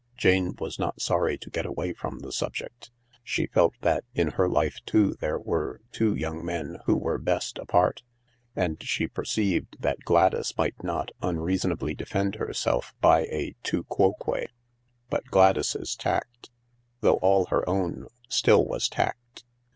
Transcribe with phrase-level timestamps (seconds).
[0.17, 2.89] Jane was not sorry to get away from the subject.
[3.23, 7.59] She felt that in her life too there were two young men who were best
[7.59, 8.01] apart.
[8.55, 14.47] And she perceived that Gladys might not un reasonably defend herself by a tu quoque.
[15.11, 16.49] But Gladys's 186 THE LARK tact,
[17.01, 19.43] though all her own, still was tact.